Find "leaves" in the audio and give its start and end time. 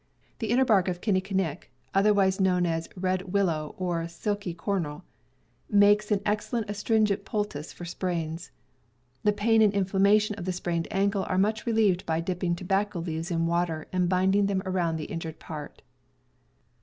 12.97-13.29